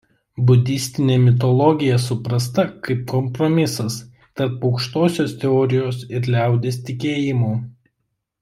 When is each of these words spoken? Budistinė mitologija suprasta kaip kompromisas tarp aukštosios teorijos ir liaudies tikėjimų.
Budistinė 0.51 1.17
mitologija 1.25 1.99
suprasta 2.05 2.65
kaip 2.87 3.03
kompromisas 3.13 3.99
tarp 4.41 4.67
aukštosios 4.71 5.37
teorijos 5.45 6.03
ir 6.19 6.31
liaudies 6.37 6.85
tikėjimų. 6.89 7.57